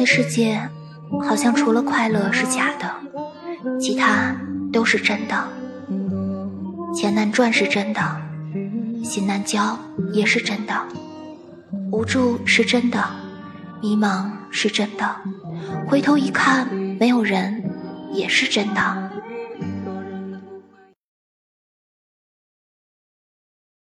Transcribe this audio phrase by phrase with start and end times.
[0.00, 0.70] 的世界，
[1.28, 2.90] 好像除了快乐是假的，
[3.78, 4.34] 其他
[4.72, 5.46] 都是真的。
[6.94, 8.00] 钱难赚是真的，
[9.04, 9.78] 心难交
[10.14, 10.72] 也是真的，
[11.92, 13.10] 无助是真的，
[13.82, 15.16] 迷茫是真的，
[15.86, 16.66] 回头一看
[16.98, 17.62] 没有人
[18.10, 19.10] 也是真的。